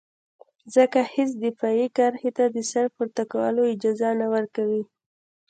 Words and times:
ځکه 0.75 0.99
هېڅ 1.13 1.29
دفاعي 1.45 1.87
کرښې 1.97 2.31
ته 2.37 2.45
د 2.55 2.57
سر 2.71 2.85
پورته 2.95 3.23
کولو 3.31 3.61
اجازه 3.73 4.09
نه 4.19 4.27
ورکوي. 4.33 4.83